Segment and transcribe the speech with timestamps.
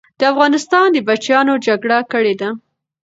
[0.19, 2.49] د افغانستان بچیانو جګړه کړې ده.